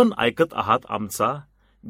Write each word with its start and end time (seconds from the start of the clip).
आपण 0.00 0.10
ऐकत 0.18 0.52
आहात 0.52 0.78
आमचा 0.88 1.40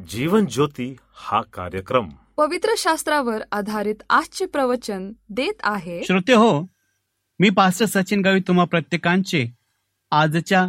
जीवन 0.08 0.46
ज्योती 0.46 0.96
हा 1.14 1.40
कार्यक्रम. 1.42 2.08
पवित्र 2.36 2.68
शास्त्रावर 2.78 3.42
आधारित 3.52 4.02
आजचे 4.10 4.46
प्रवचन 4.46 5.12
देत 5.28 5.60
आहे 5.62 6.02
श्रोते 6.04 6.32
हो 6.32 6.62
मी 7.38 7.50
पास्टर 7.50 7.86
सचिन 7.86 8.20
गावी 8.20 8.40
तुम्हा 8.40 8.64
प्रत्येकांचे 8.64 9.46
आजच्या 10.10 10.66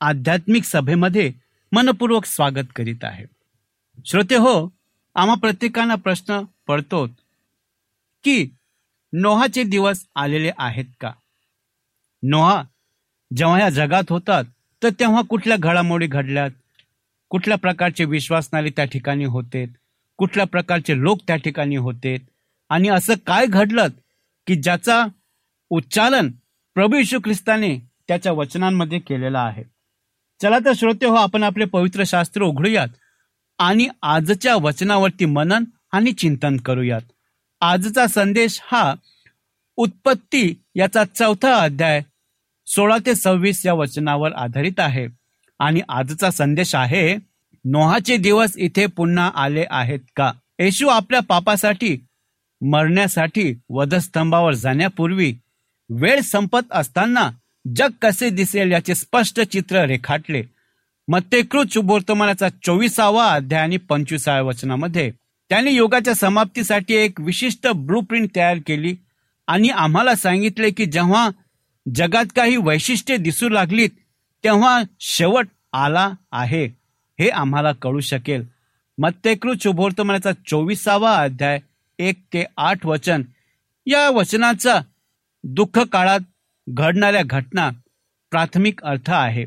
आध्यात्मिक 0.00 0.64
सभेमध्ये 0.64 1.32
मनपूर्वक 1.72 2.24
स्वागत 2.24 2.68
करीत 2.76 3.02
आहे. 3.02 3.24
श्रोते 4.06 4.36
हो 4.36 4.72
आम्हा 5.14 5.34
प्रत्येकांना 5.34 5.94
प्रश्न 5.94 6.42
पडतो 6.68 7.06
की 8.24 8.48
नोहाचे 9.12 9.62
दिवस 9.62 10.04
आलेले 10.16 10.50
आहेत 10.58 10.86
का? 11.00 11.12
नोहा 12.22 12.62
जेव्हा 13.36 13.60
या 13.60 13.70
जगात 13.70 14.04
होतात 14.10 14.44
तर 14.82 14.88
तेव्हा 15.00 15.22
कुठल्या 15.22 15.56
घडामोडी 15.60 16.06
घडल्यात? 16.06 16.50
कुठल्या 17.30 17.56
प्रकारचे 17.58 18.04
विश्वासनाले 18.04 18.70
त्या 18.70 18.84
ठिकाणी 18.84 19.24
होते? 19.24 19.66
कुठल्या 20.16 20.46
प्रकारचे 20.46 21.00
लोक 21.00 21.20
त्या 21.26 21.36
ठिकाणी 21.36 21.76
होते? 21.76 22.16
आणि 22.68 22.88
असं 22.88 23.14
काय 23.26 23.46
घडलं 23.46 23.86
की 24.46 24.54
ज्याचा 24.54 25.06
उच्चारण 25.70 26.30
प्रभू 26.74 26.96
यशू 26.96 27.18
ख्रिस्ताने 27.18 27.78
त्याच्या 28.08 28.32
वचनांमध्ये 28.32 28.98
केलेला 28.98 29.40
आहे? 29.40 29.64
चला 30.42 30.58
तर 30.58 30.72
श्रोते 30.76 31.06
हो 31.06 31.14
आपण 31.14 31.42
आपले 31.42 31.64
पवित्र 31.64 32.02
शास्त्र 32.06 32.42
उघडूयात 32.42 32.88
आणि 33.58 33.88
आजच्या 34.02 34.56
वचनावरती 34.56 35.24
मनन 35.24 35.64
आणि 35.92 36.12
चिंतन 36.12 36.56
करूयात. 36.56 37.00
आजचा 37.60 38.06
संदेश 38.06 38.58
हा 38.62 38.94
उत्पत्ती 39.76 40.62
याचा 40.74 41.04
चौथा 41.04 41.54
अध्याय 41.54 42.02
सोळा 42.66 42.96
ते 43.06 43.14
सव्वीस 43.14 43.66
या 43.66 43.72
वचनावर 43.74 44.32
आधारित 44.32 44.80
आहे. 44.80 45.17
आणि 45.58 45.80
आजचा 45.88 46.30
संदेश 46.30 46.74
आहे 46.74 47.14
नोहाचे 47.64 48.16
दिवस 48.16 48.56
इथे 48.56 48.86
पुन्हा 48.86 49.30
आले 49.34 49.64
आहेत 49.70 50.00
का? 50.16 50.30
येशू 50.58 50.88
आपल्या 50.88 51.20
पापासाठी 51.28 51.96
मरण्यासाठी 52.60 53.52
वधस्तंभावर 53.70 54.54
जाण्यापूर्वी 54.54 55.32
वेळ 55.90 56.20
संपत 56.20 56.72
असताना 56.72 57.28
जग 57.76 57.90
कसे 58.02 58.30
दिसेल 58.30 58.72
याचे 58.72 58.94
स्पष्ट 58.94 59.40
चित्र 59.40 59.84
रेखाटले. 59.86 60.42
मत्तेकृत 61.08 61.72
शुभवर्तमानाचा 61.72 62.48
चोवीसावा 62.64 63.26
अध्याय 63.26 63.62
आणि 63.62 63.76
पंचवीसाव्या 63.88 64.42
वचनामध्ये 64.42 65.10
त्यांनी 65.50 65.72
योगाच्या 65.72 66.14
समाप्तीसाठी 66.14 66.94
एक 66.94 67.20
विशिष्ट 67.20 67.66
ब्लू 67.68 68.00
प्रिंट 68.00 68.28
तयार 68.36 68.58
केली 68.66 68.94
आणि 69.48 69.68
आम्हाला 69.68 70.14
सांगितले 70.14 70.70
की 70.70 70.84
जेव्हा 70.86 71.28
जगात 71.86 72.32
काही 72.36 72.56
वैशिष्ट्ये 72.56 73.16
दिसू 73.16 73.48
लागलीत 73.48 73.90
तेव्हा 74.44 74.82
शेवट 75.00 75.46
आला 75.72 76.10
आहे. 76.32 76.66
हे 77.20 77.28
आम्हाला 77.28 77.72
कळू 77.72 78.00
शकेल. 78.00 78.44
मत्तेकृत 78.98 79.56
शुभवर्तमानाचा 79.60 80.32
चोवीसावा 80.32 81.16
अध्याय 81.16 81.60
एक 81.98 82.14
ते 82.32 82.44
आठ 82.56 82.86
वचन. 82.86 83.22
या 83.86 84.10
वचनाचा 84.10 84.80
दुःख 85.44 85.78
काळात 85.78 86.20
घडणाऱ्या 86.68 87.22
घटना 87.24 87.70
प्राथमिक 88.30 88.82
अर्थ 88.82 89.10
आहे. 89.10 89.42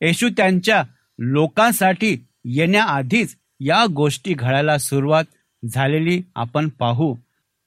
येशू 0.00 0.28
त्यांच्या 0.36 0.82
लोकांसाठी 1.18 2.24
येण्याआधीच 2.44 3.36
या 3.60 3.86
गोष्टी 3.86 4.34
घडायला 4.34 4.78
सुरुवात 4.78 5.24
झालेली 5.68 6.22
आपण 6.34 6.68
पाहू. 6.68 7.16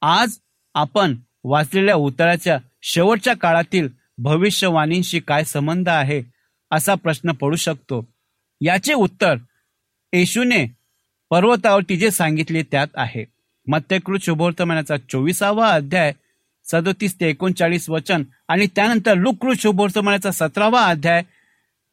आज 0.01 0.37
आपण 0.73 1.15
वाचलेल्या 1.43 1.95
उतराच्या 1.95 2.59
शेवटच्या 2.81 3.35
काळातील 3.35 3.87
भविष्यवाणींशी 4.17 5.19
काय 5.19 5.43
संबंध 5.43 5.89
आहे? 5.89 6.38
असा 6.71 6.95
प्रश्न 6.95 7.31
पडू 7.31 7.55
शकतो. 7.55 8.05
याचे 8.61 8.93
उत्तर 8.93 9.35
येशूने 10.13 10.65
पर्वतावरती 11.29 11.97
जे 11.97 12.11
सांगितले 12.11 12.63
त्यात 12.63 12.87
आहे. 12.95 13.25
मत्यकृत 13.67 14.19
शुभोर्तमानाचा 14.21 14.97
चोवीसावा 15.09 15.69
अध्याय 15.69 16.11
सदोतीस 16.65 17.15
ते 17.19 17.29
एकोणचाळीस 17.29 17.89
वचन 17.89 18.23
आणि 18.47 18.67
त्यानंतर 18.75 19.15
लुकृत 19.15 19.55
शुभोर्तमानाचा 19.59 20.31
सतरावा 20.31 20.85
अध्याय 20.85 21.21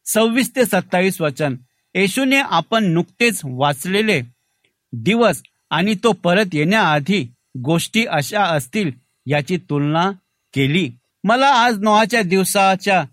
सव्वीस 0.04 0.50
ते 0.56 0.64
सत्तावीस 0.64 1.21
वचन. 1.21 1.56
येशूने 1.95 2.38
आपण 2.38 2.85
नुकतेच 2.85 3.40
वाचलेले 3.45 4.21
दिवस 4.92 5.42
आणि 5.71 5.95
तो 5.95 6.12
परत 6.12 6.54
येण्याआधी 6.54 7.26
गोष्टी 7.64 8.04
अशा 8.06 8.45
असतील 8.45 8.90
याची 9.26 9.56
तुलना 9.56 10.11
केली. 10.54 10.90
मला 11.25 11.47
आज 11.47 11.78
नोहाच्या 11.78 12.23
दिवसाच्या 12.23 13.04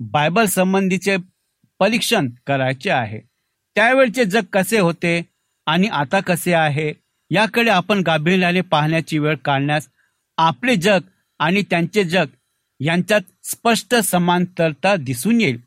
बायबल 0.00 0.44
संबंधीचे 0.44 1.16
परीक्षण 1.80 2.28
करायचे 2.46 2.90
आहे. 2.90 3.20
त्यावेळचे 3.76 4.24
जग 4.24 4.44
कसे 4.52 4.78
होते 4.78 5.20
आणि 5.66 5.88
आता 5.88 6.20
कसे 6.20 6.52
आहे 6.52 6.92
याकडे 7.30 7.70
आपण 7.70 8.02
गांभीर्याने 8.06 8.60
पाहण्याची 8.60 9.18
वेळ 9.18 9.36
काढण्यास 9.36 9.88
आपले 10.38 10.76
जग 10.76 11.00
आणि 11.38 11.62
त्यांचे 11.62 12.04
जग 12.04 12.26
यांच्यात 12.80 13.20
स्पष्ट 13.42 13.94
समांतरता 13.94 14.96
दिसून 14.96 15.40
येईल. 15.40 15.60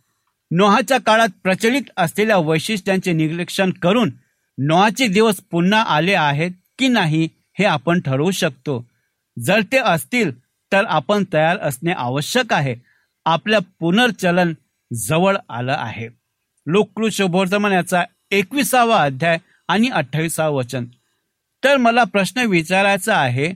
नोहाच्या 0.52 0.98
काळात 0.98 1.30
प्रचलित 1.44 1.92
असलेल्या 1.98 2.38
वैशिष्ट्यांचे 2.38 3.14
निरीक्षण 3.14 3.72
करून 3.72 4.12
नोहाचे 4.58 5.08
दिवस 5.08 5.40
पुन्हा 5.52 5.82
आले 5.82 6.14
आहेत 6.14 6.52
की 6.80 6.88
नाही 6.88 7.28
हे 7.60 7.66
आपण 7.66 8.00
ठरवू 8.02 8.32
शकतो. 8.32 8.86
जर 9.40 9.62
ते 9.72 9.78
असतील 9.78 10.32
तर 10.72 10.86
आपण 10.86 11.24
तयार 11.34 11.58
असणे 11.58 11.92
आवश्यक 11.92 12.54
आहे. 12.54 12.76
आपल्या 13.26 13.60
पुनर्चलन 13.80 14.54
जवळ 14.94 15.38
आलं 15.50 15.76
आहे. 15.78 16.08
लोककृत 16.68 17.54
याचा 17.72 18.04
एकविसावा 18.32 19.04
अध्याय 19.04 19.38
आणि 19.68 19.90
अठ्ठावीसावं 19.90 20.56
वचन. 20.56 20.86
तर 21.64 21.78
मला 21.78 22.04
प्रश्न 22.04 22.46
विचारायचा 22.46 23.18
आहे 23.18 23.52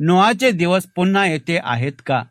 नोआचे 0.00 0.50
दिवस 0.50 0.86
पुन्हा 0.96 1.26
येते 1.26 1.58
आहेत 1.64 1.92
का? 2.06 2.22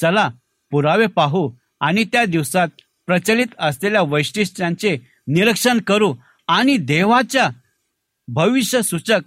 चला 0.00 0.28
पुरावे 0.70 1.06
पाहू 1.06 1.50
आणि 1.80 2.04
त्या 2.04 2.24
दिवसात 2.24 2.68
प्रचलित 3.06 3.46
असलेल्या 3.58 4.02
वैशिष्ट्यांचे 4.02 4.96
निरीक्षण 5.28 5.80
करू 5.80 6.14
आणि 6.48 6.76
देवाच्या 6.76 7.48
भविष्य 8.28 8.82
सूचक 8.82 9.20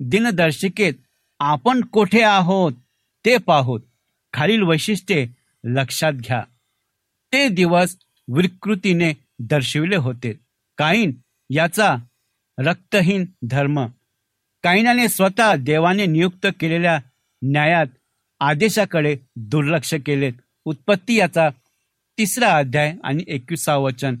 दिनदर्शिकेत 0.00 0.94
आपण 1.40 1.80
कोठे 1.80 2.22
आहोत 2.22 2.72
ते 3.24 3.36
पाहूत 3.36 3.80
खालील 4.32 4.62
वैशिष्ट्ये 4.62 5.26
लक्षात 5.64 6.12
घ्या. 6.12 6.42
ते 7.32 7.48
दिवस 7.48 7.96
विकृतीने 8.34 9.12
दर्शविले 9.38 9.96
होते. 9.96 10.40
काईन 10.78 11.12
याचा 11.50 11.96
रक्तहीन 12.58 13.24
धर्म 13.42 13.86
काईनाने 14.62 15.08
स्वतः 15.08 15.54
देवाने 15.54 16.06
नियुक्त 16.06 16.46
केलेल्या 16.60 17.00
न्यायात 17.42 17.86
आदेशाकडे 18.40 19.16
दुर्लक्ष 19.36 19.94
केले. 19.94 20.30
उत्पत्ती 20.64 21.14
याचा 21.14 21.48
तिसरा 22.18 22.56
अध्याय 22.56 22.94
आणि 23.04 23.24
एकविसावं 23.28 23.84
वचन. 23.84 24.16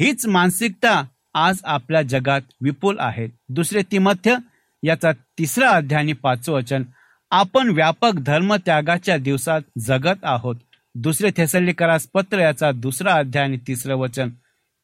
हीच 0.00 0.26
मानसिकता 0.26 1.04
आज 1.34 1.58
आपल्या 1.64 2.02
जगात 2.02 2.40
विपुल 2.60 2.96
आहे. 2.98 3.28
दुसरे 3.48 3.82
तिमथ्य 3.82 4.36
याचा 4.82 5.12
तिसरा 5.12 5.70
अध्याय 5.70 6.02
आणि 6.02 6.12
पाचवं 6.12 6.56
वचन. 6.56 6.82
आपण 7.30 7.70
व्यापक 7.70 8.12
धर्मत्यागाच्या 8.14 9.16
दिवसात 9.16 9.60
जगत 9.78 10.24
आहोत. 10.24 10.56
दुसरे 10.94 11.30
थेसल्लीकरास 11.36 12.06
पत्र 12.14 12.38
याचा 12.38 12.72
दुसरा 12.72 13.14
अध्याय 13.14 13.44
आणि 13.44 13.58
तिसरं 13.66 13.94
वचन. 13.94 14.30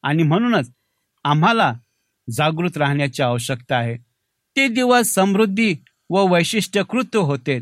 आणि 0.03 0.23
म्हणूनच 0.23 0.71
आम्हाला 1.23 1.73
जागृत 2.29 2.77
राहण्याची 2.77 3.23
आवश्यकता 3.23 3.77
आहे. 3.77 3.97
ते 4.55 4.67
दिवस 4.67 5.07
समृद्धी 5.07 5.75
व 6.09 6.33
वैशिष्ट्यकृत 6.33 7.15
होते. 7.15 7.59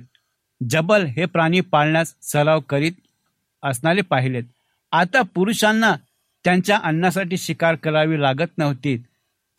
जबल 0.69 1.05
हे 1.05 1.25
प्राणी 1.25 1.61
पाळण्यास 1.61 2.15
सराव 2.21 2.59
करीत 2.59 2.91
असणारे 3.63 4.01
पाहिलेत. 4.01 4.43
आता 4.91 5.21
पुरुषांना 5.21 5.95
त्यांच्या 6.43 6.79
अन्नासाठी 6.83 7.37
शिकार 7.37 7.75
करावी 7.75 8.21
लागत 8.21 8.57
नव्हती. 8.57 8.97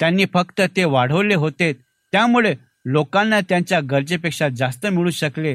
त्यांनी 0.01 0.25
फक्त 0.33 0.63
ते 0.77 0.85
वाढवले 0.85 1.35
होते. 1.35 1.73
त्यामुळे 2.13 2.55
लोकांना 2.93 3.41
त्यांच्या 3.49 3.81
गरजेपेक्षा 3.91 4.49
जास्त 4.49 4.87
मिळू 4.87 5.11
शकले 5.11 5.55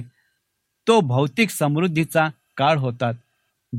तो 0.87 0.99
भौतिक 0.99 1.49
समृद्धीचा 1.49 2.27
काळ 2.57 2.77
होता. 2.77 3.11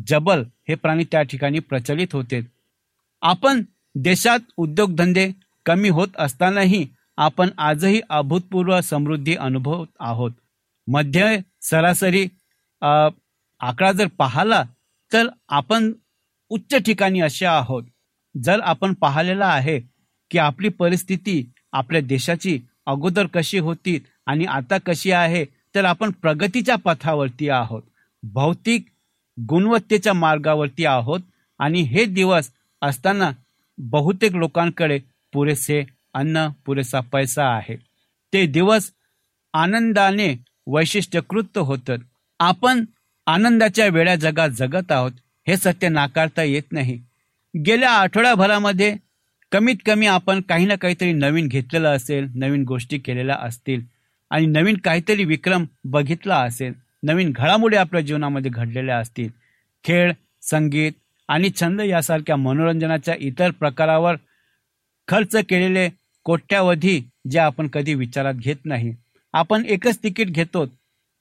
जबल 0.09 0.43
हे 0.69 0.75
प्राणी 0.75 1.05
त्या 1.13 1.23
ठिकाणी 1.23 1.59
प्रचलित 1.59 2.13
होते. 2.13 2.41
आपण 3.23 3.63
देशात 3.95 4.53
उद्योगधंदे 4.57 5.31
कमी 5.67 5.89
होत 5.89 6.17
असतानाही 6.19 6.87
आपण 7.17 7.49
आजही 7.59 8.01
अभूतपूर्व 8.11 8.81
समृद्धी 8.81 9.35
अनुभवत 9.37 9.87
आहोत. 10.01 10.31
मध्य 10.89 11.37
सरासरी 11.63 12.27
आकडा 12.83 13.93
जर 13.93 14.07
पाहिला 14.19 14.63
तर 15.13 15.29
आपण 15.49 15.93
उच्च 16.51 16.75
ठिकाणी 16.87 17.21
असे 17.21 17.47
आहोत. 17.47 17.83
जर 18.35 18.61
आपण 18.61 18.95
पाहिलेला 18.95 19.47
आहे 19.47 19.81
की 20.31 20.39
आपली 20.39 20.69
परिस्थिती 20.69 21.43
आपल्या 21.73 22.01
देशाची 22.01 22.59
अगोदर 22.87 23.27
कशी 23.27 23.59
होती 23.59 23.99
आणि 24.27 24.45
आता 24.45 24.79
कशी 24.87 25.11
आहे 25.11 25.45
तर 25.75 25.85
आपण 25.85 26.11
प्रगतीच्या 26.11 26.77
पथावरती 26.85 27.49
आहोत. 27.49 27.83
भौतिक 28.23 28.85
गुणवत्तेच्या 29.39 30.13
मार्गावरती 30.13 30.85
आहोत 30.85 31.21
आणि 31.59 31.81
हे 31.81 32.05
दिवस 32.05 32.51
असताना 32.83 33.31
बहुतेक 33.79 34.35
लोकांकडे 34.35 34.99
पुरेसे 35.33 35.83
अन्न 36.15 36.49
पुरेसा 36.67 37.01
पैसा 37.01 37.45
आहे. 37.57 37.77
ते 38.33 38.47
दिवस 38.47 38.91
आनंदाने 39.55 40.35
वैशिष्ट्यकृत 40.67 41.59
होतं 41.59 41.97
आपण 42.41 42.85
आनंदाच्या 43.27 43.87
वेळ्या 43.87 44.15
जगात 44.17 44.49
जगत 44.49 44.93
आहोत 44.93 45.13
हे 45.47 45.57
सत्य 45.57 45.89
नाकारता 45.89 46.43
येत 46.43 46.73
नाही. 46.73 46.99
गेल्या 47.55 47.91
आठवड्याभरामध्ये 47.91 48.95
कमीत 49.53 49.77
कमी 49.87 50.07
आपण 50.07 50.41
काही 50.41 50.67
ना 50.67 50.75
काहीतरी 50.75 51.13
नवीन 51.13 51.49
घेतलेलं 51.49 51.89
असेल 51.89 52.29
नवीन 52.35 52.63
गोष्टी 52.65 52.99
केलेल्या 52.99 53.37
असतील 53.37 53.81
आणि 54.31 54.47
नवीन 54.47 54.77
काहीतरी 54.85 55.25
विक्रम 55.25 55.65
बघितला 55.85 56.37
असेल 56.43 56.73
नवीन 57.03 57.33
घडामोडी 57.33 57.77
आपल्या 57.77 58.01
जीवनामध्ये 58.01 58.51
घडलेल्या 58.51 58.97
असतील 58.99 59.29
खेळ 59.85 60.13
संगीत 60.43 60.93
आणि 61.29 61.51
छंद 61.61 61.81
यासारख्या 61.81 62.37
मनोरंजनाच्या 62.37 63.15
इतर 63.19 63.51
प्रकारावर 63.51 64.17
खर्च 65.09 65.37
केलेले 65.49 65.89
कोट्यावधी 66.27 67.01
जे 67.31 67.39
आपण 67.39 67.69
कधी 67.73 67.95
विचारात 67.95 68.35
घेत 68.35 68.65
नाही. 68.65 68.93
आपण 69.35 69.65
एकच 69.65 69.99
तिकीट 70.03 70.29
घेतो 70.29 70.65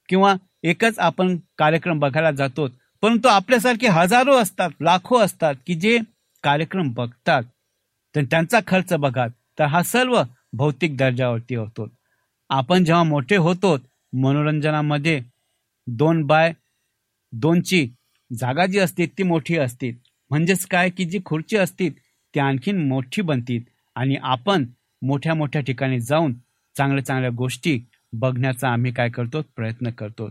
किंवा 0.08 0.34
एकच 0.62 0.98
आपण 0.98 1.36
कार्यक्रम 1.58 1.98
बघायला 1.98 2.30
जातो 2.30 2.66
परंतु 3.02 3.28
आपल्यासारखे 3.28 3.88
हजारो 3.88 4.36
असतात 4.36 4.70
लाखो 4.80 5.18
असतात 5.18 5.54
की 5.66 5.74
जे 5.74 5.98
कार्यक्रम 6.44 6.92
बघतात. 6.96 7.42
तर 8.14 8.24
त्यांचा 8.30 8.58
खर्च 8.66 8.92
बघा 9.00 9.26
तर 9.58 9.64
हा 9.64 9.82
सर्व 9.82 10.22
भौतिक 10.56 10.96
दर्जावरती 10.96 11.54
होतो. 11.54 11.88
आपण 12.50 12.84
जेव्हा 12.84 13.02
मोठे 13.04 13.36
होतो 13.36 13.76
मनोरंजनामध्ये 14.12 15.20
दोन 15.86 16.22
बाय 16.26 16.52
दोनची 17.32 17.86
जागा 18.30 18.66
जी 18.66 18.78
असते 18.78 19.06
ती 19.18 19.22
मोठी 19.22 19.56
असते. 19.58 19.90
म्हणजेच 20.30 20.66
काय 20.66 20.90
की 20.90 21.04
जी 21.04 21.18
खुर्ची 21.26 21.56
असते 21.56 21.88
ती 22.34 22.40
आणखीन 22.40 22.86
मोठी 22.88 23.22
बनतील 23.22 23.62
आणि 23.96 24.16
आपण 24.22 24.64
मोठ्या 25.02 25.34
मोठ्या 25.34 25.60
ठिकाणी 25.62 26.00
जाऊन 26.00 26.34
चांगल्या 26.76 27.04
चांगल्या 27.04 27.30
गोष्टी 27.36 27.78
बघण्याचा 28.12 28.68
आम्ही 28.68 28.92
काय 28.92 29.08
करतो 29.10 29.40
प्रयत्न 29.56 29.90
करतो. 29.90 30.28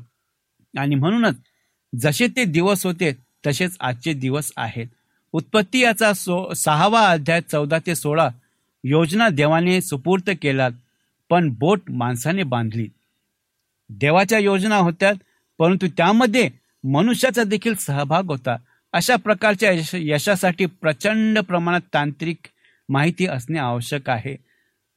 आणि 0.73 0.95
म्हणूनच 0.95 1.35
जसे 1.93 2.27
ते 2.35 2.43
दिवस 2.45 2.85
होते 2.85 3.11
तसेच 3.47 3.77
आजचे 3.79 4.13
दिवस 4.13 4.51
आहेत. 4.57 4.87
उत्पत्ती 5.33 5.79
याचा 5.79 6.13
सो 6.13 6.53
सहावा 6.53 7.07
अध्याय 7.07 7.41
चौदा 7.41 7.77
ते 7.85 7.95
सोळा 7.95 8.29
योजना 8.83 9.29
देवाने 9.29 9.81
सुपूर्त 9.81 10.29
केल्यात 10.41 10.71
पण 11.29 11.49
बोट 11.49 11.81
माणसाने 11.89 12.43
बांधली. 12.43 12.87
देवाच्या 13.89 14.39
योजना 14.39 14.75
होत्या 14.75 15.11
परंतु 15.59 15.87
त्यामध्ये 15.87 16.49
मनुष्याचा 16.83 17.43
देखील 17.43 17.75
सहभाग 17.75 18.23
होता. 18.25 18.55
अशा 18.93 19.15
प्रकारच्या 19.15 19.71
यश 19.71 19.91
यशासाठी 19.93 20.65
प्रचंड 20.65 21.39
प्रमाणात 21.39 21.81
तांत्रिक 21.93 22.37
माहिती 22.89 23.27
असणे 23.27 23.59
आवश्यक 23.59 24.09
आहे. 24.09 24.35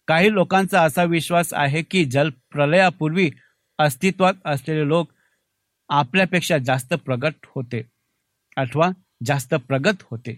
काही 0.09 0.33
लोकांचा 0.33 0.83
असा 0.83 1.05
विश्वास 1.05 1.55
आहे 1.55 1.83
की 1.83 2.05
जलप्रलयापूर्वी 2.05 3.31
अस्तित्वात 3.79 4.35
असलेले 4.45 4.89
लोक 4.89 5.09
आपल्यापेक्षा 5.89 6.59
जास्त 6.59 6.95
प्रगट 6.95 7.35
होते. 7.55 7.83
अथवा 8.57 8.91
जास्त 9.27 9.55
प्रगत 9.55 10.03
होते. 10.11 10.37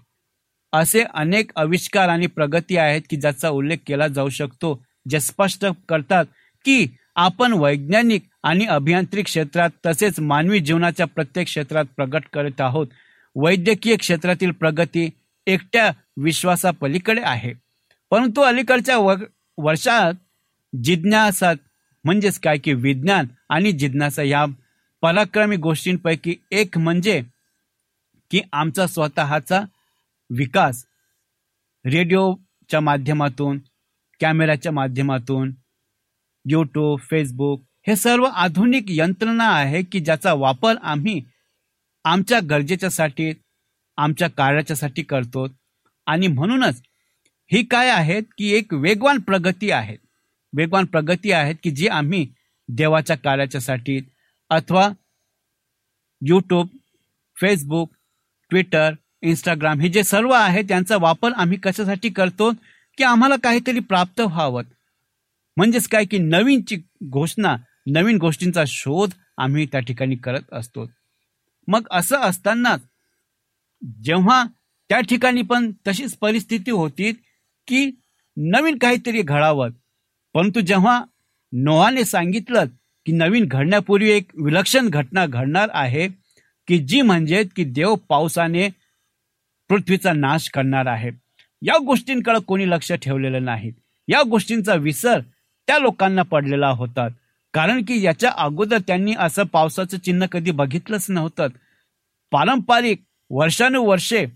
असे 0.73 1.02
अनेक 1.14 1.50
आविष्कार 1.56 2.09
आणि 2.09 2.26
प्रगती 2.26 2.76
आहेत 2.76 3.02
की 3.11 3.16
ज्याचा 3.16 3.49
उल्लेख 3.49 3.76
केला 3.87 4.09
जाऊ 4.09 4.28
शकतो 4.28 4.85
जे 5.09 5.21
स्पष्ट 5.21 5.66
करतात 5.88 6.25
की 6.64 6.87
आपण 7.16 7.52
वैज्ञानिक 7.52 8.23
आणि 8.42 8.64
अभियांत्रिक 8.64 9.25
क्षेत्रात 9.25 9.71
तसेच 9.87 10.21
मानवी 10.21 10.61
जीवनाच्या 10.61 11.06
प्रत्येक 11.06 11.47
क्षेत्रात 11.47 11.85
प्रगट 11.97 12.23
करत 12.33 12.61
आहोत. 12.61 12.87
वैद्यकीय 13.37 13.97
क्षेत्रातील 13.97 14.50
प्रगती 14.50 15.11
एकट्या 15.47 15.92
विश्वासापलीकडे 16.16 17.23
आहे. 17.25 17.52
परंतु 18.11 18.40
अलीकडच्या 18.40 18.99
वर्षात 19.59 20.12
जिज्ञासात 20.85 21.56
म्हणजेच 22.04 22.38
काय 22.38 22.59
की 22.59 22.73
विज्ञान 22.73 23.26
आणि 23.49 23.73
जिज्ञासा 23.73 24.23
या 24.23 24.45
पराक्रमी 25.02 25.56
गोष्टींपैकी 25.56 26.37
एक 26.50 26.78
म्हणजे 26.78 27.23
की 28.30 28.40
आमचा 28.52 28.87
स्वतःचा 28.87 29.61
विकास 30.30 30.85
रेडिओच्या 31.85 32.80
माध्यमातून 32.80 33.59
कॅमेऱ्याच्या 34.21 34.73
माध्यमातून 34.73 35.52
यूट्यूब 36.49 36.99
फेसबुक 37.00 37.62
हे 37.87 37.97
सर्व 37.97 38.25
आधुनिक 38.25 38.85
यंत्रणा 38.88 39.49
आहे 39.49 39.83
की 39.83 40.00
ज्याचा 40.00 40.33
वापर 40.33 40.76
आम्ही 40.83 41.23
आमच्या 42.04 42.40
गरजेच्यासाठी 42.50 43.33
आमच्या 43.97 44.28
कार्याच्यासाठी 44.28 45.02
करतो. 45.02 45.47
आणि 46.06 46.26
म्हणूनच 46.26 46.83
ही 47.52 47.64
काय 47.64 47.88
आहेत 47.90 48.23
की 48.38 48.52
एक 48.52 48.75
वेगवान 48.75 49.18
प्रगती 49.18 49.71
आहे. 49.71 49.97
वेगवान 50.56 50.85
प्रगती 50.85 51.33
आहेत 51.33 51.54
की 51.62 51.71
जी 51.71 51.88
आम्ही 51.88 52.26
देवाच्या 52.68 53.16
कार्याच्यासाठी 53.16 54.00
अथवा 54.50 54.88
यूट्यूब 56.26 56.66
फेसबुक 57.40 57.95
ट्विटर 58.50 58.94
इंस्टाग्राम 59.22 59.80
हे 59.80 59.88
जे 59.88 60.02
सर्व 60.02 60.30
आहे 60.30 60.62
त्यांचा 60.62 60.96
वापर 60.96 61.32
आम्ही 61.32 61.58
कशासाठी 61.58 62.08
करतो? 62.08 62.52
की 62.98 63.04
आम्हाला 63.04 63.34
काहीतरी 63.42 63.80
प्राप्त 63.80 64.20
व्हावं. 64.20 64.62
म्हणजेच 65.56 65.88
काय 65.88 66.04
की 66.04 66.18
नवीनची 66.18 66.76
घोषणा 67.04 67.56
नवीन 67.86 68.16
गोष्टींचा 68.16 68.64
शोध 68.66 69.10
आम्ही 69.38 69.66
त्या 69.66 69.80
ठिकाणी 69.80 70.16
करत 70.16 70.52
असतो. 70.52 70.90
मग 71.68 71.86
असं 71.90 72.16
असताना 72.16 72.76
जेव्हा 74.02 74.44
त्या 74.88 75.00
ठिकाणी 75.00 75.42
पण 75.42 75.72
तशीच 75.86 76.16
परिस्थिती 76.16 76.70
होती 76.70 77.12
की 77.66 77.90
नवीन 78.36 78.78
काहीतरी 78.78 79.22
घडावं. 79.22 79.70
परंतु 80.34 80.60
जेव्हा 80.60 81.04
नोहाने 81.52 82.04
सांगितलं 82.04 82.64
की 83.06 83.12
नवीन 83.12 83.44
घडण्यापूर्वी 83.48 84.10
एक 84.10 84.30
विलक्षण 84.34 84.88
घटना 84.88 85.26
घडणार 85.26 85.68
आहे 85.72 86.08
की 86.66 86.78
जी 86.78 87.02
म्हणजे 87.02 87.44
की 87.56 87.64
देव 87.64 87.94
पावसाने 87.94 88.68
पृथ्वीचा 89.68 90.12
नाश 90.12 90.49
करणार 90.49 90.87
आहे. 90.87 91.11
या 91.62 91.78
गोष्टींकडे 91.78 92.40
कोणी 92.40 92.70
लक्ष 92.70 92.92
ठेवलेलं 92.92 93.44
नाही. 93.44 93.73
या 94.08 94.23
गोष्टींचा 94.23 94.75
विसर 94.75 95.20
त्या 95.66 95.78
लोकांना 95.78 96.23
पडलेला 96.23 96.68
होता. 96.68 97.08
कारण 97.54 97.82
की 97.82 98.02
याच्या 98.02 98.32
अगोदर 98.37 98.78
त्यांनी 98.78 99.14
असं 99.18 99.42
पावसाचं 99.42 99.99
चिन्ह 99.99 100.26
कधी 100.26 100.50
बघितलंच 100.50 101.06
नव्हतं. 101.08 101.46
पारंपरिक 102.30 103.02
वर्षानुवर्षे 103.30 104.26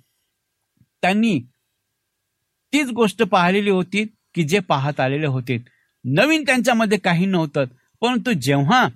त्यांनी 1.03 1.41
तीच 2.73 2.89
गोष्ट 2.89 3.23
पाहिलेली 3.23 3.71
होती 3.71 4.05
की 4.35 4.43
जे 4.43 4.59
पाहत 4.59 5.01
आलेले 5.01 5.27
होते. 5.27 5.65
नवीन 6.05 6.43
त्यांच्यामध्ये 6.43 6.99
काही 6.99 7.27
नव्हतं. 7.27 7.65
परंतु 8.01 8.33
जेव्हा 8.33 8.89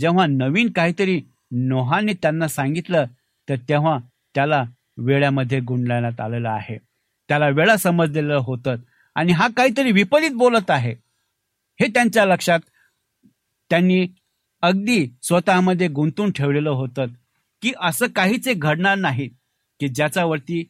जेव्हा 0.00 0.26
नवीन 0.26 0.72
काहीतरी 0.72 1.22
नोहाने 1.50 2.12
त्यांना 2.12 2.48
सांगितलं 2.48 3.04
तर 3.48 3.56
तेव्हा 3.68 3.98
त्याला 4.34 4.62
वेळामध्ये 4.98 5.60
गुंडण्यात 5.60 6.20
आलेलं 6.20 6.48
आहे. 6.48 6.76
त्याला 7.28 7.48
वेळा 7.48 7.76
समजलेलं 7.76 8.36
होतं 8.36 8.76
आणि 9.14 9.32
हा 9.32 9.48
काहीतरी 9.56 9.92
विपरीत 9.92 10.30
बोलत 10.30 10.70
आहे. 10.70 10.94
हे 11.80 11.86
त्यांच्या 11.86 12.24
लक्षात 12.24 12.60
त्यांनी 13.70 14.06
अगदी 14.62 15.06
स्वतःमध्ये 15.22 15.88
गुंतून 15.88 16.30
ठेवलेलं 16.30 16.70
होतं 16.70 17.06
की 17.62 17.72
असं 17.80 18.06
काहीच 18.06 18.48
घडणार 18.56 18.96
नाही 18.98 19.28
की 19.80 19.88
ज्याच्यावरती 19.88 20.64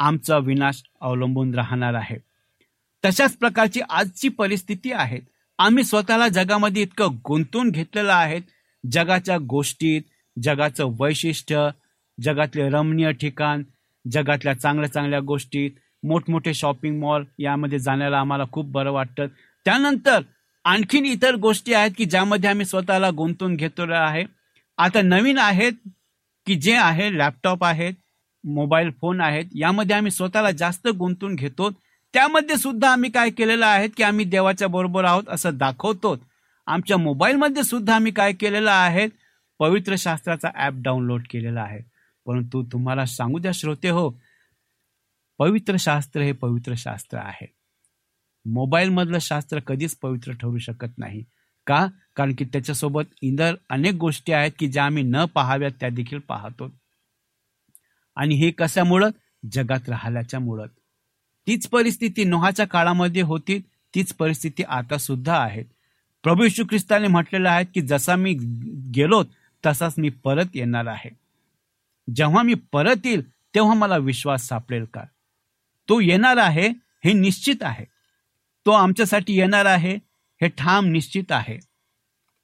आमचा 0.00 0.38
विनाश 0.38 0.82
अवलंबून 1.00 1.54
राहणार 1.54 1.94
आहे. 1.94 2.16
तशाच 3.04 3.36
प्रकारची 3.36 3.80
आजची 3.90 4.28
परिस्थिती 4.28 4.92
आहे. 4.92 5.20
आम्ही 5.58 5.84
स्वतःला 5.84 6.28
जगामध्ये 6.28 6.82
इतकं 6.82 7.16
गुंतून 7.28 7.70
घेतलेलं 7.70 8.12
आहे 8.12 8.40
जगाच्या 8.84 9.38
गोष्टीत 9.38 10.02
जगाचं 10.42 10.94
वैशिष्ट्य 11.00 11.68
जगातले 12.18 12.68
रमणीय 12.68 13.10
ठिकाण 13.12 13.62
जगातल्या 14.04 14.54
चांगल्या 14.54 14.92
चांगल्या 14.92 15.20
गोष्टीत 15.20 15.70
मोठमोठे 16.02 16.54
शॉपिंग 16.54 17.00
मॉल 17.00 17.24
यामध्ये 17.38 17.78
जाण्याला 17.78 18.18
आम्हाला 18.20 18.44
खूप 18.52 18.66
बरं 18.66 18.92
वाटतं. 18.92 19.26
त्यानंतर 19.66 20.20
आणखीन 20.64 21.04
इतर 21.04 21.34
गोष्टी 21.34 21.74
आहेत 21.74 21.90
की 21.98 22.04
ज्यामध्ये 22.04 22.50
आम्ही 22.50 22.66
स्वतःला 22.66 23.10
गुंतून 23.10 23.56
घेतलेलं 23.56 23.96
आहे. 23.96 24.24
आता 24.78 25.02
नवीन 25.02 25.38
आहेत 25.38 25.72
की 26.46 26.54
जे 26.54 26.74
आहे 26.74 27.16
लॅपटॉप 27.18 27.64
आहेत 27.64 27.94
मोबाईल 28.44 28.90
फोन 29.00 29.20
आहेत 29.20 29.44
यामध्ये 29.54 29.96
आम्ही 29.96 30.10
स्वतःला 30.10 30.50
जास्त 30.50 30.88
गुंतून 30.88 31.34
घेतो. 31.34 31.70
त्यामध्ये 32.14 32.56
सुद्धा 32.56 32.90
आम्ही 32.92 33.10
काय 33.10 33.30
केलेलं 33.30 33.66
आहे 33.66 33.88
की 33.88 34.02
आम्ही 34.02 34.24
देवाच्या 34.24 34.68
बरोबर 34.68 35.04
आहोत 35.04 35.24
असं 35.28 35.56
दाखवतो. 35.58 36.16
आमच्या 36.70 36.96
मोबाईलमध्ये 36.96 37.62
सुद्धा 37.62 37.94
आम्ही 37.94 38.12
काय 38.12 38.32
केलेलं 38.32 38.70
आहे? 38.70 39.08
पवित्र 39.58 39.94
शास्त्राचा 39.98 40.48
ऍप 40.56 40.72
डाउनलोड 40.76 41.22
केलेला 41.30 41.62
आहे. 41.62 41.80
परंतु 42.26 42.64
तुम्हाला 42.72 43.06
सांगू 43.06 43.38
द्या 43.38 43.52
श्रोते 43.52 43.88
हो 43.88 44.10
पवित्र 45.38 45.76
शास्त्र 45.78 46.20
हे 46.20 46.32
पवित्र 46.32 46.74
शास्त्र 46.76 47.18
आहे. 47.18 47.46
मोबाईलमधलं 48.44 49.18
शास्त्र 49.18 49.60
कधीच 49.60 49.96
पवित्र 49.96 50.32
ठरू 50.32 50.58
शकत 50.58 50.98
नाही. 50.98 51.24
का? 51.66 51.86
कारण 52.16 52.34
की 52.38 52.44
त्याच्यासोबत 52.44 53.02
इतर 53.22 53.54
अनेक 53.70 53.94
गोष्टी 53.94 54.32
आहेत 54.32 54.52
की 54.58 54.68
ज्या 54.68 54.84
आम्ही 54.84 55.02
न 55.02 55.24
पाहाव्यात 55.24 55.72
त्या 55.80 55.88
देखील 55.88 56.18
पाहतो. 56.18 56.70
आणि 58.16 58.34
हे 58.34 58.50
कशामुळं? 58.50 59.10
जगात 59.52 59.88
राहिल्याच्या 59.88 60.40
मुळत 60.40 60.68
तीच 61.46 61.68
परिस्थिती 61.68 62.24
नोहाच्या 62.24 62.66
काळामध्ये 62.66 63.22
होती 63.22 63.58
तीच 63.94 64.12
परिस्थिती 64.12 64.62
आता 64.62 64.98
सुद्धा 64.98 65.38
आहे. 65.38 65.79
प्रभू 66.22 66.44
यशू 66.44 66.64
ख्रिस्ताने 66.64 67.08
म्हटलेलं 67.08 67.50
आहे 67.50 67.64
की 67.64 67.80
जसा 67.80 68.16
मी 68.16 68.32
गेलो 68.94 69.22
तसाच 69.66 69.94
मी 69.98 70.08
परत 70.08 70.44
येणार 70.54 70.86
आहे. 70.86 71.10
जेव्हा 72.16 72.42
मी 72.42 72.54
परत 72.54 73.06
येईल 73.06 73.30
तेव्हा 73.30 73.74
मला 73.74 73.96
विश्वास 73.96 74.46
सापडेल 74.48 74.84
का? 74.84 75.02
तो 75.88 76.00
येणार 76.00 76.36
आहे 76.36 76.68
हे 77.04 77.12
निश्चित 77.12 77.62
आहे. 77.62 77.84
तो 78.66 78.70
आमच्यासाठी 78.70 79.38
येणार 79.38 79.64
आहे 79.64 79.94
हे 80.42 80.48
ठाम 80.48 80.86
निश्चित 80.86 81.32
आहे. 81.32 81.58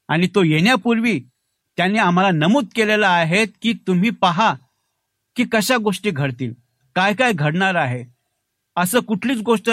आणि 0.09 0.27
तो 0.35 0.43
येण्यापूर्वी 0.43 1.21
त्याने 1.77 1.99
आम्हाला 1.99 2.31
नमूद 2.31 2.67
केलेलं 2.75 3.07
आहे 3.07 3.47
की 3.47 3.73
तुम्ही 3.87 4.11
पहा 4.11 4.55
की 5.37 5.45
कशा 5.53 5.77
गोष्टी 5.77 6.11
घडतील 6.11 6.53
काय 6.95 7.15
काय 7.15 7.33
घडणार 7.33 7.75
आहे. 7.75 8.05
असं 8.77 9.01
कुठलीच 9.01 9.41
गोष्ट 9.41 9.71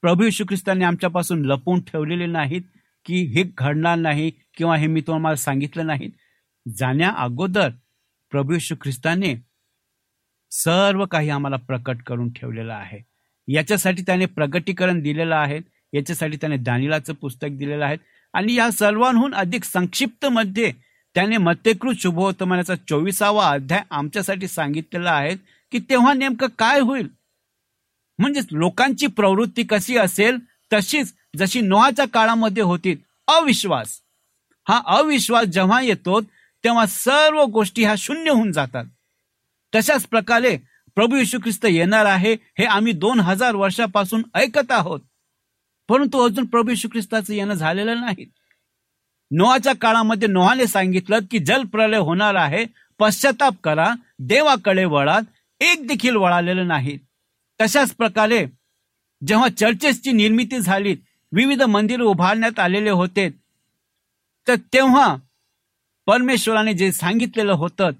प्रभू 0.00 0.24
यशू 0.24 0.44
ख्रिस्ताने 0.44 0.84
आमच्यापासून 0.84 1.44
लपवून 1.44 1.80
ठेवलेली 1.80 2.26
नाहीत. 2.26 2.62
की 3.04 3.22
हे 3.22 3.44
घडणार 3.58 3.96
नाही 3.98 4.32
किंवा 4.56 4.76
हे 4.76 4.86
मी 4.86 5.00
तुम्हाला 5.00 5.36
सांगितलं 5.36 5.86
नाही. 5.86 6.10
जाण्या 6.76 7.10
अगोदर 7.10 7.68
प्रभू 8.30 8.58
श्री 8.58 8.76
ख्रिस्ताने 8.80 9.34
सर्व 10.50 11.04
काही 11.06 11.28
आम्हाला 11.28 11.56
प्रकट 11.56 11.96
करून 12.02 12.32
ठेवलेलं 12.32 12.72
आहे. 12.72 13.00
याच्यासाठी 13.48 14.02
त्याने 14.02 14.26
प्रगटीकरण 14.26 15.00
दिलेलं 15.00 15.34
आहे. 15.34 15.60
याच्यासाठी 15.92 16.36
त्याने 16.36 16.56
दानिलाचं 16.56 17.14
पुस्तक 17.14 17.48
दिलेलं 17.52 17.84
आहे. 17.84 17.96
आणि 18.32 18.54
या 18.54 18.70
सर्वांहून 18.70 19.34
अधिक 19.34 19.64
संक्षिप्त 19.64 20.26
मध्ये 20.26 20.72
त्याने 21.14 21.36
मतेकृत 21.36 21.94
शुभवर्तमानाचा 21.98 22.74
चोवीसावा 22.88 23.48
अध्याय 23.48 23.82
आमच्यासाठी 23.90 24.48
सांगितलेला 24.48 25.10
आहे 25.10 25.36
की 25.72 25.78
तेव्हा 25.78 26.14
नेमकं 26.14 26.46
काय 26.58 26.80
होईल? 26.80 27.08
म्हणजेच 28.18 28.46
लोकांची 28.52 29.06
प्रवृत्ती 29.06 29.62
कशी 29.62 29.96
असेल? 29.96 30.38
तशीच 30.72 31.14
जशी 31.36 31.60
नोहाच्या 31.60 32.04
काळामध्ये 32.04 32.62
होती 32.62 32.94
अविश्वास. 33.28 34.00
हा 34.68 34.80
अविश्वास 34.86 35.44
जेव्हा 35.44 35.80
येतो 35.80 36.20
तेव्हा 36.64 36.86
सर्व 36.86 37.44
गोष्टी 37.44 37.84
ह्या 37.84 37.94
शून्य 37.98 38.30
होऊन 38.30 38.52
जातात. 38.52 38.84
तशाच 39.74 40.06
प्रकारे 40.06 40.56
प्रभू 40.94 41.16
येशू 41.16 41.38
ख्रिस्त 41.38 41.66
येणार 41.70 42.04
आहे 42.04 42.32
हे 42.32 42.64
आम्ही 42.64 42.92
दोन 42.92 43.20
हजार 43.20 43.54
वर्षापासून 43.54 44.22
ऐकत 44.34 44.72
आहोत. 44.72 45.00
परंतु 45.88 46.18
अजून 46.18 46.44
प्रभू 46.44 46.70
येशू 46.70 46.88
ख्रिस्ताचं 46.88 47.34
येणं 47.34 47.54
झालेलं 47.54 48.00
नाही. 48.00 48.30
नोहाच्या 49.30 49.72
काळामध्ये 49.74 50.28
नोहाने 50.28 50.66
सांगितलं 50.66 51.18
की 51.30 51.38
जलप्रलय 51.38 51.96
होणार 51.96 52.34
आहे 52.34 52.64
पश्चाताप 52.98 53.54
करा 53.64 53.90
देवाकडे 54.18 54.84
वळात 54.84 55.22
एक 55.60 55.86
देखील 55.88 56.16
वळालेलं 56.16 56.68
नाही. 56.68 56.98
तशाच 57.60 57.94
प्रकारे 57.94 58.46
जेव्हा 59.26 59.48
चर्चेसची 59.48 60.12
निर्मिती 60.12 60.58
झाली 60.58 60.96
विविध 61.32 61.62
मंदिर 61.62 62.00
उभारण्यात 62.00 62.58
आलेले 62.58 62.90
होते 62.90 63.28
तर 64.48 64.54
तेव्हा 64.72 65.16
परमेश्वराने 66.06 66.74
जे 66.74 66.92
सांगितलेलं 66.92 67.52
होतं 67.52 67.90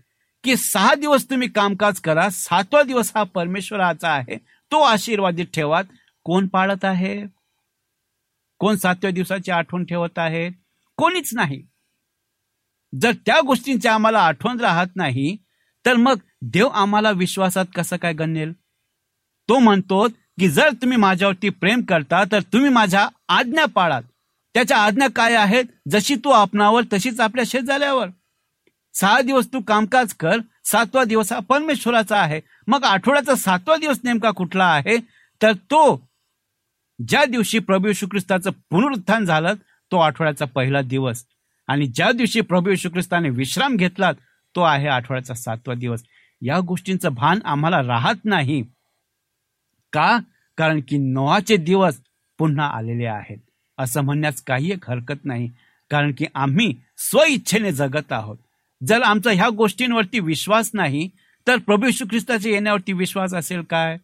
की 0.45 0.57
सहा 0.57 0.95
दिवस 0.95 1.31
तुम्ही 1.31 1.49
कामकाज 1.49 2.01
करा 2.01 2.29
सातवा 2.31 2.83
दिवस 2.83 3.13
हा 3.15 3.23
परमेश्वराचा 3.23 4.09
आहे 4.09 4.37
तो 4.71 4.81
आशीर्वादित 4.81 5.47
ठेवात. 5.55 5.85
कोण 6.25 6.47
पाळत 6.47 6.85
आहे? 6.85 7.25
कोण 8.59 8.77
सातव्या 8.77 9.11
दिवसाची 9.11 9.51
आठवण 9.51 9.85
ठेवत 9.85 10.19
आहे? 10.19 10.51
कोणीच 10.97 11.31
नाही. 11.35 11.63
जर 13.01 13.13
त्या 13.27 13.41
गोष्टींची 13.41 13.89
आम्हाला 13.89 14.19
आठवण 14.19 14.61
राहत 14.61 14.97
नाही 14.97 15.37
तर 15.87 15.97
मग 15.97 16.19
देव 16.43 16.69
आम्हाला 16.69 17.11
विश्वासात 17.11 17.65
कसं 17.75 17.97
काय 17.97 18.13
गणेल? 18.13 18.53
तो 19.49 19.59
म्हणतो 19.59 20.07
की 20.38 20.49
जर 20.49 20.68
तुम्ही 20.73 20.97
माझ्यावरती 20.97 21.49
प्रेम 21.49 21.81
करता 21.81 22.23
तर 22.33 22.40
तुम्ही 22.42 22.71
माझ्या 22.71 23.09
आज्ञा 23.29 23.64
पाळात 23.64 24.03
त्याच्या 24.55 24.79
आज्ञा 24.79 25.07
काय 25.16 25.35
आहेत? 25.35 25.64
जशी 25.90 26.14
तू 26.14 26.31
आपणावर 26.31 26.83
तशीच 26.92 27.21
आपल्या 27.21 27.45
शेजाऱ्यावर. 27.47 28.09
सहा 28.95 29.21
दिवस 29.21 29.47
तू 29.53 29.61
कामकाज 29.61 30.12
कर 30.14 30.38
सातवा 30.64 31.05
दिवस 31.05 31.33
हा 31.33 31.38
परमेश्वराचा 31.38 32.21
आहे. 32.21 32.40
मग 32.66 32.85
आठवड्याचा 32.85 33.35
सातवा 33.35 33.77
दिवस 33.77 34.01
नेमका 34.05 34.31
कुठला 34.31 34.64
आहे? 34.64 34.97
तर 35.42 35.53
तो 35.53 36.09
ज्या 37.09 37.25
दिवशी 37.25 37.59
प्रभू 37.59 37.87
येशू 37.87 38.07
ख्रिस्ताचं 38.07 38.51
पुनरुत्थान 38.71 39.25
झालं 39.25 39.55
तो 39.92 39.99
आठवड्याचा 39.99 40.45
पहिला 40.45 40.83
दिवस. 40.83 41.25
आणि 41.68 41.87
ज्या 41.87 42.12
दिवशी 42.12 42.40
प्रभू 42.40 42.71
येशू 42.71 42.88
ख्रिस्ताने 42.88 43.31
विश्राम 43.31 43.77
घेतला 43.77 44.12
तो 44.57 44.62
आहे 44.62 44.88
आठवड्याचा 44.88 45.35
सातवा 45.35 45.75
दिवस. 45.75 46.03
या 46.42 46.61
गोष्टींचं 46.61 47.14
भान 47.14 47.38
आम्हाला 47.45 47.83
राहत 47.83 48.25
नाही. 48.25 48.62
का? 49.93 50.19
कारण 50.57 50.81
की 50.89 50.99
नोहाचे 50.99 51.57
दिवस 51.57 52.01
पुन्हा 52.39 52.67
आलेले 52.67 53.07
आहेत. 53.07 53.39
असं 53.79 54.01
म्हणण्यास 54.01 54.43
काही 54.43 54.73
एक 54.73 54.91
हरकत 54.91 55.25
नाही. 55.25 55.51
कारण 55.91 56.13
की 56.19 56.27
आम्ही 56.35 56.75
स्वइच्छेने 56.97 57.73
जगत 57.73 58.13
आहोत. 58.13 58.37
जर 58.87 59.03
आमचा 59.03 59.31
ह्या 59.31 59.49
गोष्टींवरती 59.49 60.21
विश्वास 60.21 60.71
नाही 60.75 61.09
तर 61.47 61.57
प्रभू 61.57 61.87
यशू 61.87 62.05
ख्रिस्ताच्या 62.05 62.53
येण्यावरती 62.53 62.93
विश्वास 62.93 63.35
असेल 63.35 63.63
काय? 63.63 63.97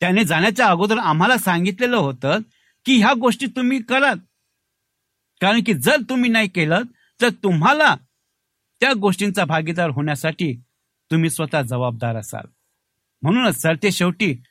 त्याने 0.00 0.24
जाण्याच्या 0.24 0.66
अगोदर 0.66 0.98
आम्हाला 0.98 1.38
सांगितलेलं 1.38 1.96
होतं 1.96 2.38
की 2.84 2.98
ह्या 2.98 3.12
गोष्टी 3.20 3.46
तुम्ही 3.46 3.82
करात. 3.82 4.16
कारण 5.40 5.60
की 5.66 5.74
जर 5.74 5.96
तुम्ही 6.08 6.30
नाही 6.30 6.48
केलं 6.48 6.82
तर 7.20 7.28
तुम्हाला 7.28 7.94
त्या 8.80 8.92
गोष्टींचा 8.92 9.44
भागीदार 9.44 9.90
होण्यासाठी 9.90 10.60
तुम्ही 11.10 11.30
स्वतः 11.30 11.62
जबाबदार 11.62 12.16
असाल. 12.16 12.48
म्हणूनच 13.22 13.62
सरते 13.62 13.92
शेवटी 13.92 14.42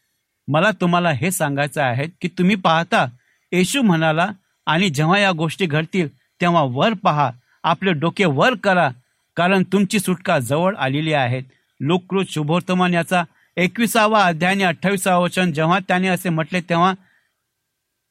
मला 0.48 0.72
तुम्हाला 0.72 1.12
हे 1.12 1.32
सांगायचं 1.32 1.82
आहे 1.82 2.08
की 2.22 2.28
तुम्ही 2.28 2.56
पाहता 2.56 3.06
येशू 3.52 3.82
म्हणाला 3.82 4.30
आणि 4.66 4.90
जेव्हा 4.90 5.20
या 5.20 5.32
गोष्टी 5.32 5.66
घडतील 5.66 6.08
तेव्हा 6.42 6.64
वर 6.64 6.94
पहा 6.94 7.32
आपले 7.64 7.92
डोके 7.92 8.26
वर 8.26 8.54
करा 8.64 8.90
कारण 9.36 9.64
तुमची 9.64 10.00
सुटका 10.00 10.40
जवळ 10.40 10.76
आलेली 10.76 11.14
आहे 11.14 11.42
लोककृत 11.80 12.26
शुभोर्तमान 12.30 12.94
याचा 12.94 13.24
एकविसावा 13.58 14.26
अध्याय 14.26 14.52
आणि 14.54 14.64
अठ्ठावीसावा 14.64 15.18
वचन 15.18 15.52
जेव्हा 15.52 15.80
त्याने 15.80 16.08
असे 16.08 16.30
म्हटले 16.30 16.62
तेव्हा 16.62 16.94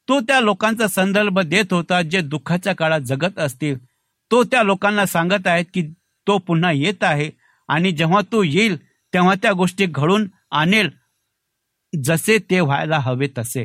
तो 0.08 0.20
त्या 0.20 0.40
लोकांचा 0.40 0.86
संदर्भ 0.86 1.40
देत 1.40 1.72
होता 1.72 2.02
जे 2.02 2.20
दुःखाच्या 2.20 2.74
काळात 2.74 3.00
जगत 3.00 3.38
असतील. 3.38 3.78
तो 4.30 4.44
त्या 4.44 4.62
लोकांना 4.62 5.06
सांगत 5.06 5.46
आहेत 5.46 5.64
की 5.74 5.82
तो 6.26 6.38
पुन्हा 6.38 6.72
येत 6.72 7.04
आहे 7.04 7.30
आणि 7.68 7.92
जेव्हा 7.92 8.20
तो 8.32 8.42
येईल 8.42 8.76
तेव्हा 9.14 9.34
त्या 9.34 9.52
गोष्टी 9.52 9.86
घडून 9.86 10.28
आणेल. 10.50 10.90
जसे 11.92 12.38
ते 12.50 12.60
व्हायला 12.60 12.98
हवे 12.98 13.26
तसे. 13.38 13.64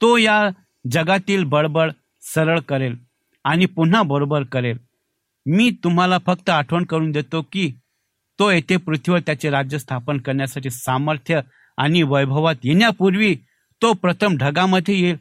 तो 0.00 0.16
या 0.18 0.48
जगातील 0.84 1.44
बडबड 1.44 1.92
सरळ 2.22 2.60
करेल 2.60 2.96
आणि 3.44 3.66
पुन्हा 3.66 4.02
बरोबर 4.02 4.42
करेल. 4.42 4.78
मी 5.46 5.70
तुम्हाला 5.84 6.18
फक्त 6.26 6.50
आठवण 6.50 6.84
करून 6.84 7.10
देतो 7.10 7.42
की 7.42 7.70
तो 8.38 8.50
येथे 8.50 8.76
पृथ्वीवर 8.76 9.20
त्याचे 9.20 9.50
राज्य 9.50 9.78
स्थापन 9.78 10.18
करण्यासाठी 10.18 10.70
सामर्थ्य 10.70 11.40
आणि 11.78 12.02
वैभवात 12.02 12.64
येण्यापूर्वी 12.64 13.34
तो 13.82 13.92
प्रथम 13.92 14.36
ढगामध्ये 14.36 14.94
येईल 15.00 15.16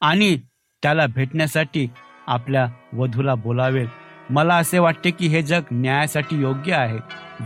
आणि 0.00 0.36
त्याला 0.82 1.06
भेटण्यासाठी 1.06 1.86
आपल्या 2.26 2.66
वधूला 2.92 3.34
बोलावेल. 3.34 3.86
मला 4.30 4.56
असे 4.56 4.78
वाटते 4.78 5.10
की 5.10 5.26
हे 5.26 5.42
जग 5.42 5.62
न्यायासाठी 5.70 6.40
योग्य 6.40 6.74
आहे. 6.74 6.98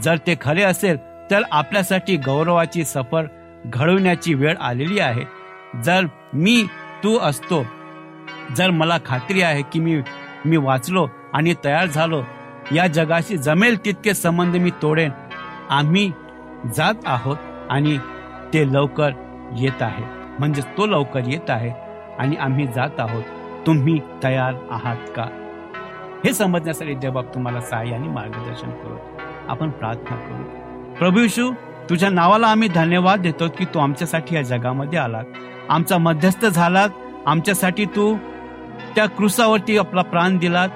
जर 0.02 0.16
ते 0.26 0.34
खरे 0.40 0.62
असेल 0.62 0.96
तर 1.30 1.42
आपल्यासाठी 1.50 2.16
गौरवाची 2.16 2.84
सफर 2.84 3.26
घडवण्याची 3.66 4.34
वेळ 4.34 4.56
आलेली 4.60 4.98
आहे. 4.98 5.22
जर 5.82 6.06
मी 6.34 6.66
तू 7.04 7.18
असतो 7.18 7.66
जर 8.56 8.70
मला 8.70 8.98
खात्री 9.06 9.42
आहे 9.42 9.62
की 9.62 9.80
मी 9.80 10.02
मी 10.44 10.56
वाचलो 10.56 11.08
आणि 11.32 11.54
तयार 11.64 11.86
झालो 11.86 12.22
या 12.74 12.86
जगाशी 12.86 13.36
जमेल 13.36 13.84
तितके 13.84 14.14
संबंध 14.14 14.56
मी 14.56 14.70
तोडेन. 14.82 15.10
आम्ही 15.70 16.12
जात 16.76 16.94
आहोत 17.06 17.36
आणि 17.70 17.98
ते 18.54 18.72
लवकर 18.72 19.10
येत 19.56 19.82
आहे. 19.82 20.04
म्हणजे 20.38 20.62
तो 20.62 20.86
लवकर 20.86 21.20
येत 21.26 21.50
आहे 21.50 21.70
आणि 22.18 22.36
आम्ही 22.36 22.66
जात 22.66 23.00
आहोत. 23.00 23.22
तुम्ही 23.66 24.00
तयार 24.24 24.54
आहात 24.70 24.96
का? 25.16 25.24
हे 26.24 26.32
समजण्यासाठी 26.32 26.94
देवबाप 26.94 27.34
तुम्हाला 27.34 27.60
सहाय्य 27.60 27.94
आणि 27.94 28.08
मार्गदर्शन 28.08 28.70
करू. 28.70 28.96
आपण 29.48 29.70
प्रार्थना 29.70 30.16
करू. 30.16 30.42
प्रभू 30.94 31.26
तुझ्या 31.90 32.10
नावाला 32.10 32.46
आम्ही 32.46 32.68
धन्यवाद 32.68 33.20
देतो 33.20 33.48
की 33.48 33.64
तू 33.64 33.78
आमच्यासाठी 33.78 34.36
या 34.36 34.42
जगामध्ये 34.42 34.98
आलात. 34.98 35.24
आमचा 35.68 35.98
मध्यस्थ 35.98 36.46
झालात. 36.46 36.88
आमच्यासाठी 37.26 37.84
तू 37.84 38.16
त्या 38.96 39.06
क्रुसावरती 39.06 39.78
आपला 39.78 40.02
प्राण 40.02 40.38
दिलात. 40.38 40.68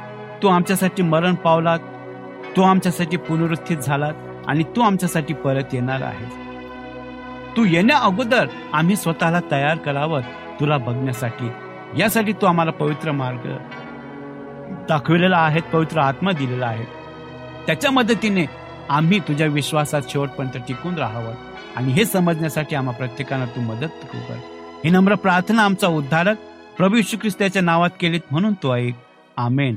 तू 0.42 0.48
आमच्यासाठी 0.48 1.02
मरण 1.02 1.34
पावलात. 1.34 1.78
तू 2.56 2.62
आमच्यासाठी 2.62 3.16
पुनरुत्थित 3.16 3.76
झालात 3.76 4.12
आणि 4.46 4.62
तू 4.62 4.80
आमच्यासाठी 4.80 5.34
परत 5.34 5.64
येणार 5.72 6.02
आहेस. 6.02 6.32
तू 7.56 7.64
येण्या 7.64 7.98
अगोदर 7.98 8.46
आम्ही 8.72 8.96
स्वतःला 8.96 9.40
तयार 9.50 9.76
करावं 9.76 10.20
तुला 10.60 10.76
बघण्यासाठी. 10.76 11.50
यासाठी 11.96 12.32
तू 12.32 12.46
आम्हाला 12.46 12.70
पवित्र 12.70 13.12
मार्ग 13.12 13.56
दाखविलेला 14.88 15.38
आहे 15.38 15.60
पवित्र 15.60 16.00
आत्मा 16.00 16.32
दिलेला 16.32 16.66
आहे. 16.66 16.84
त्याच्या 17.66 17.90
मदतीने 17.90 18.44
आम्ही 18.90 19.18
तुझ्या 19.20 19.46
विश्वासात 19.46 20.02
शेवटपर्यंत 20.08 20.64
टिकून 20.68 20.94
राहावं 20.94 21.34
आणि 21.76 21.92
हे 21.92 22.04
समजण्यासाठी 22.04 22.76
आम्हा 22.76 22.94
प्रत्येकांना 22.94 23.46
तू 23.46 23.60
मदत 23.60 23.88
कर 24.02 24.38
ही 24.84 24.90
नम्र 24.90 25.14
प्रार्थना 25.14 25.62
आमचा 25.62 25.86
उद्धारक 25.86 26.36
प्रभू 26.76 27.02
श्री 27.02 27.18
ख्रिस्ताच्या 27.18 27.62
नावात 27.62 27.90
केलीत 28.00 28.20
म्हणून 28.30 28.52
तो 28.52 28.74
ऐक. 28.76 28.94
आमेन. 29.36 29.76